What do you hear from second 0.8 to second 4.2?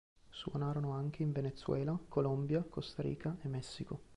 anche in Venezuela, Colombia, Costa Rica e Messico.